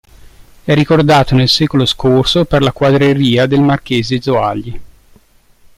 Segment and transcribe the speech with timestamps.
[0.63, 4.81] È ricordato nel secolo scorso per la quadreria del marchese Zoagli.